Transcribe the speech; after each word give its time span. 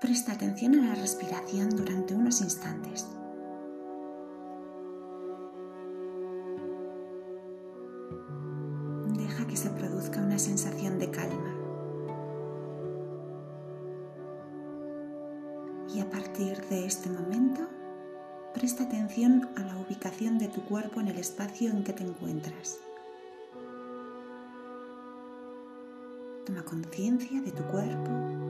Presta 0.00 0.32
atención 0.32 0.76
a 0.76 0.88
la 0.88 0.94
respiración 0.94 1.68
durante 1.76 2.14
unos 2.14 2.40
instantes. 2.40 3.06
Deja 9.08 9.46
que 9.46 9.56
se 9.58 9.68
produzca 9.68 10.20
una 10.20 10.38
sensación 10.38 10.98
de 10.98 11.10
calma. 11.10 11.54
Y 15.94 16.00
a 16.00 16.08
partir 16.08 16.58
de 16.70 16.86
este 16.86 17.10
momento, 17.10 17.68
presta 18.54 18.84
atención 18.84 19.50
a 19.56 19.60
la 19.60 19.76
ubicación 19.76 20.38
de 20.38 20.48
tu 20.48 20.62
cuerpo 20.62 21.00
en 21.00 21.08
el 21.08 21.18
espacio 21.18 21.68
en 21.68 21.84
que 21.84 21.92
te 21.92 22.04
encuentras. 22.04 22.78
Toma 26.46 26.64
conciencia 26.64 27.42
de 27.42 27.52
tu 27.52 27.62
cuerpo, 27.64 28.49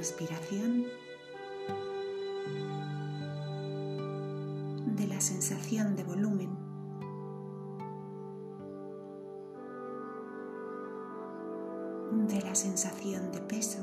respiración, 0.00 0.86
de 4.96 5.06
la 5.06 5.20
sensación 5.20 5.94
de 5.94 6.04
volumen. 6.04 6.58
de 12.28 12.40
la 12.42 12.54
sensación 12.54 13.30
de 13.32 13.40
peso. 13.40 13.78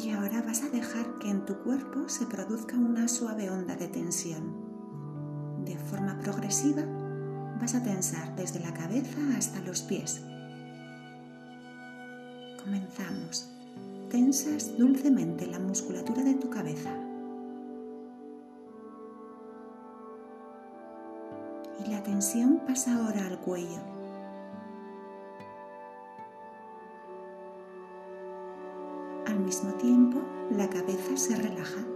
Y 0.00 0.10
ahora 0.10 0.42
vas 0.42 0.62
a 0.62 0.68
dejar 0.68 1.18
que 1.18 1.30
en 1.30 1.44
tu 1.44 1.58
cuerpo 1.62 2.08
se 2.08 2.26
produzca 2.26 2.76
una 2.76 3.08
suave 3.08 3.50
onda 3.50 3.74
de 3.76 3.88
tensión. 3.88 5.64
De 5.64 5.76
forma 5.76 6.18
progresiva 6.18 6.95
vas 7.60 7.74
a 7.74 7.82
tensar 7.82 8.34
desde 8.36 8.60
la 8.60 8.72
cabeza 8.72 9.18
hasta 9.36 9.60
los 9.60 9.82
pies. 9.82 10.22
Comenzamos. 12.62 13.50
Tensas 14.10 14.76
dulcemente 14.78 15.46
la 15.46 15.58
musculatura 15.58 16.22
de 16.22 16.34
tu 16.34 16.48
cabeza. 16.50 16.90
Y 21.84 21.90
la 21.90 22.02
tensión 22.02 22.60
pasa 22.66 22.96
ahora 22.96 23.26
al 23.26 23.38
cuello 23.40 23.96
Al 29.26 29.40
mismo 29.40 29.72
tiempo, 29.74 30.20
la 30.50 30.68
cabeza 30.70 31.16
se 31.16 31.34
relaja. 31.36 31.95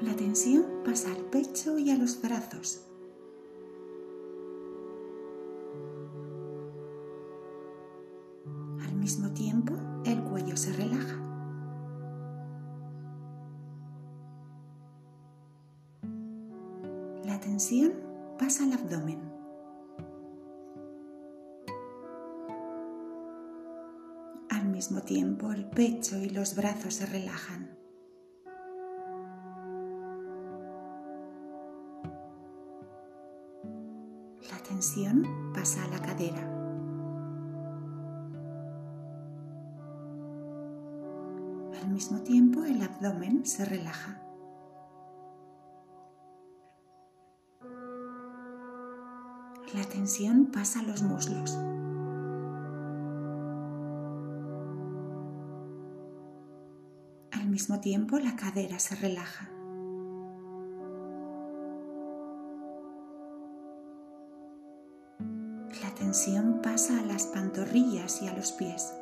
La 0.00 0.16
tensión 0.16 0.64
pasa 0.82 1.12
al 1.12 1.24
pecho 1.26 1.78
y 1.78 1.90
a 1.90 1.96
los 1.98 2.22
brazos. 2.22 2.86
Al 8.82 8.94
mismo 8.94 9.30
tiempo, 9.34 9.74
el 10.06 10.22
cuello 10.24 10.56
se 10.56 10.72
relaja. 10.72 11.16
La 17.26 17.38
tensión 17.40 17.92
pasa 18.38 18.64
al 18.64 18.72
abdomen. 18.72 19.20
Al 24.48 24.66
mismo 24.66 25.02
tiempo 25.02 25.52
el 25.52 25.66
pecho 25.66 26.16
y 26.16 26.30
los 26.30 26.56
brazos 26.56 26.94
se 26.94 27.04
relajan. 27.04 27.79
Tensión 34.80 35.26
pasa 35.52 35.84
a 35.84 35.88
la 35.88 35.98
cadera. 36.00 36.40
Al 41.82 41.90
mismo 41.90 42.20
tiempo 42.22 42.64
el 42.64 42.80
abdomen 42.80 43.44
se 43.44 43.66
relaja. 43.66 44.22
La 49.74 49.84
tensión 49.92 50.46
pasa 50.46 50.80
a 50.80 50.82
los 50.84 51.02
muslos. 51.02 51.58
Al 57.32 57.50
mismo 57.50 57.80
tiempo 57.80 58.18
la 58.18 58.34
cadera 58.34 58.78
se 58.78 58.94
relaja. 58.96 59.59
La 65.82 65.94
tensión 65.94 66.60
pasa 66.62 66.98
a 66.98 67.02
las 67.02 67.26
pantorrillas 67.26 68.20
y 68.20 68.28
a 68.28 68.34
los 68.34 68.52
pies. 68.52 68.92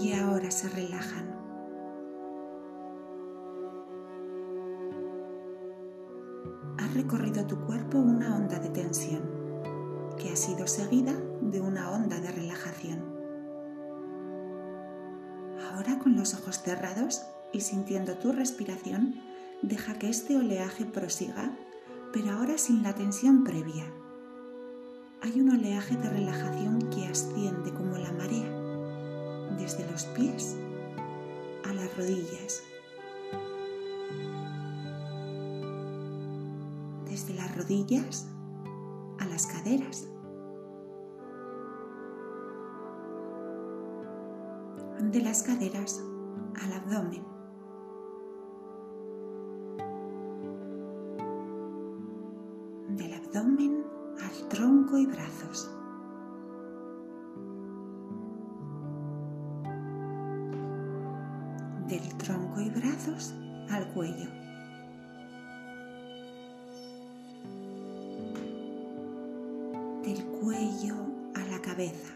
Y 0.00 0.12
ahora 0.14 0.50
se 0.50 0.68
relajan. 0.70 1.34
Ha 6.78 6.88
recorrido 6.94 7.46
tu 7.46 7.60
cuerpo 7.66 7.98
una 7.98 8.34
onda 8.36 8.58
de 8.58 8.70
tensión 8.70 9.22
que 10.16 10.30
ha 10.30 10.36
sido 10.36 10.66
seguida 10.66 11.12
de 11.42 11.60
una 11.60 11.90
onda 11.90 12.18
de 12.18 12.32
relajación. 12.32 13.04
Ahora 15.70 15.98
con 15.98 16.16
los 16.16 16.32
ojos 16.32 16.62
cerrados 16.62 17.26
y 17.52 17.60
sintiendo 17.60 18.16
tu 18.16 18.32
respiración, 18.32 19.20
deja 19.68 19.94
que 19.98 20.10
este 20.10 20.36
oleaje 20.36 20.84
prosiga, 20.84 21.56
pero 22.12 22.32
ahora 22.32 22.58
sin 22.58 22.82
la 22.82 22.94
tensión 22.94 23.44
previa. 23.44 23.84
Hay 25.22 25.40
un 25.40 25.50
oleaje 25.50 25.96
de 25.96 26.10
relajación 26.10 26.78
que 26.90 27.06
asciende 27.06 27.72
como 27.72 27.96
la 27.96 28.12
marea, 28.12 28.50
desde 29.58 29.90
los 29.90 30.04
pies 30.06 30.56
a 31.64 31.72
las 31.72 31.96
rodillas, 31.96 32.62
desde 37.08 37.34
las 37.34 37.56
rodillas 37.56 38.26
a 39.18 39.26
las 39.26 39.46
caderas. 39.46 40.08
De 45.00 45.22
las 45.22 45.42
caderas 45.42 46.02
al 46.60 46.72
abdomen. 46.72 47.33
Al 53.44 54.48
tronco 54.48 54.96
y 54.96 55.06
brazos. 55.06 55.70
Del 61.86 62.14
tronco 62.16 62.60
y 62.60 62.70
brazos 62.70 63.34
al 63.70 63.86
cuello. 63.92 64.44
del 70.04 70.22
cuello 70.22 70.96
a 71.34 71.40
la 71.46 71.62
cabeza. 71.62 72.12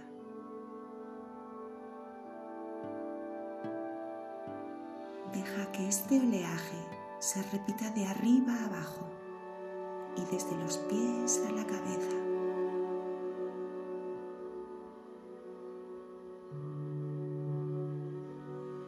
Deja 5.32 5.72
que 5.72 5.88
este 5.88 6.20
oleaje 6.20 6.76
se 7.18 7.42
repita 7.44 7.90
de 7.92 8.04
arriba 8.04 8.52
a 8.52 8.66
abajo 8.66 9.17
desde 10.30 10.56
los 10.56 10.76
pies 10.78 11.42
a 11.48 11.52
la 11.52 11.66
cabeza. 11.66 12.16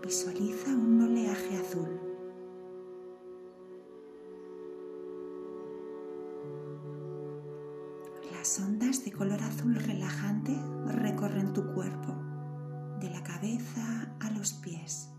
Visualiza 0.03 0.71
un 0.71 1.03
oleaje 1.03 1.57
azul. 1.57 2.01
Las 8.33 8.59
ondas 8.61 9.05
de 9.05 9.13
color 9.13 9.41
azul 9.43 9.75
relajante 9.77 10.57
recorren 10.87 11.53
tu 11.53 11.73
cuerpo, 11.75 12.15
de 13.01 13.11
la 13.11 13.23
cabeza 13.23 14.15
a 14.21 14.31
los 14.31 14.53
pies, 14.55 15.11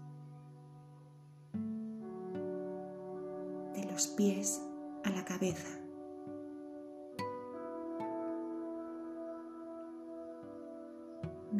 de 3.73 3.85
los 3.91 4.07
pies 4.07 4.61
a 5.03 5.09
la 5.09 5.23
cabeza. 5.23 5.80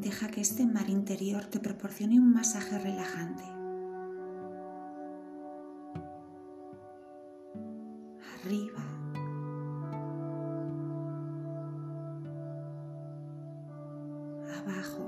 Deja 0.02 0.30
que 0.30 0.42
este 0.42 0.66
mar 0.66 0.90
interior 0.90 1.46
te 1.46 1.60
proporcione 1.60 2.20
un 2.20 2.34
masaje 2.34 2.80
relajante. 2.80 3.44
Arriba, 8.40 8.82
abajo. 14.58 15.06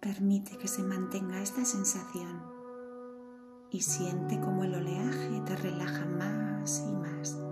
Permite 0.00 0.58
que 0.58 0.68
se 0.68 0.82
mantenga 0.82 1.40
esta 1.40 1.64
sensación 1.64 2.42
y 3.70 3.80
siente 3.80 4.38
cómo 4.40 4.64
el 4.64 4.74
oleaje 4.74 5.40
te 5.46 5.56
relaja 5.56 6.04
más 6.04 6.84
y 6.86 6.92
más. 6.92 7.49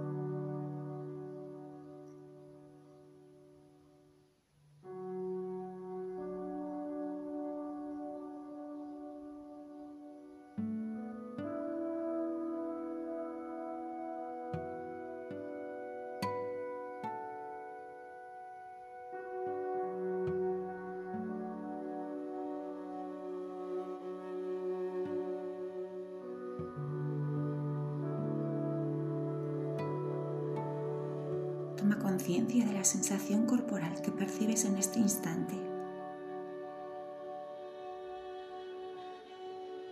Toma 31.78 31.96
conciencia 32.00 32.66
de 32.66 32.72
la 32.72 32.82
sensación 32.82 33.46
corporal 33.46 34.02
que 34.02 34.10
percibes 34.10 34.64
en 34.64 34.78
este 34.78 34.98
instante. 34.98 35.54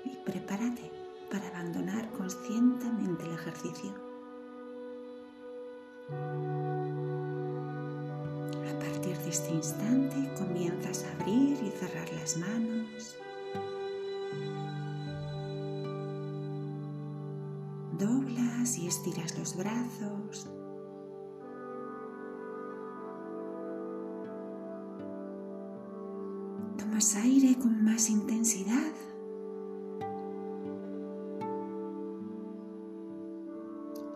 Y 0.05 0.17
prepárate 0.25 0.91
para 1.31 1.47
abandonar 1.47 2.11
conscientemente 2.11 3.25
el 3.25 3.35
ejercicio. 3.35 3.95
A 8.69 8.79
partir 8.81 9.17
de 9.19 9.29
este 9.29 9.55
instante 9.55 10.35
comienzas 10.37 11.05
a 11.05 11.13
abrir 11.13 11.57
y 11.63 11.71
cerrar 11.71 12.13
las 12.15 12.37
manos. 12.37 13.15
Doblas 17.97 18.77
y 18.77 18.89
estiras 18.89 19.39
los 19.39 19.55
brazos. 19.57 20.49
Aire 27.15 27.57
con 27.57 27.85
más 27.85 28.11
intensidad. 28.11 28.93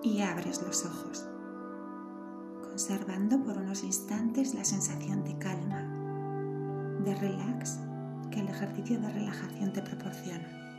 Y 0.02 0.20
abres 0.22 0.60
los 0.62 0.84
ojos, 0.84 1.24
conservando 2.62 3.42
por 3.44 3.58
unos 3.58 3.84
instantes 3.84 4.54
la 4.54 4.64
sensación 4.64 5.22
de 5.22 5.38
calma, 5.38 5.82
de 7.04 7.14
relax 7.14 7.78
que 8.32 8.40
el 8.40 8.48
ejercicio 8.48 8.98
de 9.00 9.08
relajación 9.10 9.72
te 9.72 9.82
proporciona. 9.82 10.69